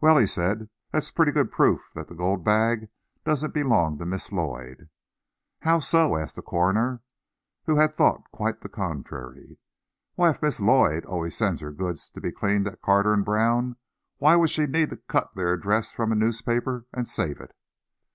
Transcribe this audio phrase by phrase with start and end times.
[0.00, 2.88] "Well," he said, "that's pretty good proof that the gold bag
[3.26, 4.88] doesn't belong to Miss Lloyd."
[5.60, 7.02] "How so?" asked the coroner,
[7.66, 9.58] who had thought quite the contrary.
[10.14, 13.76] "Why, if Miss Lloyd always sends her goods to be cleaned to Carter & Brown,
[14.16, 17.54] why would she need to cut their address from a newspaper and save it?"